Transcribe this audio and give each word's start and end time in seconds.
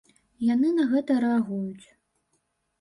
Яны 0.53 0.71
на 0.77 0.87
гэта 0.95 1.19
рэагуюць. 1.27 1.87